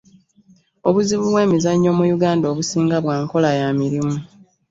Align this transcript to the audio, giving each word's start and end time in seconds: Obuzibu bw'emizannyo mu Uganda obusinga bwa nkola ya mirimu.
Obuzibu 0.87 1.25
bw'emizannyo 1.31 1.91
mu 1.97 2.03
Uganda 2.15 2.45
obusinga 2.51 2.95
bwa 3.03 3.15
nkola 3.23 3.49
ya 3.59 3.69
mirimu. 3.79 4.15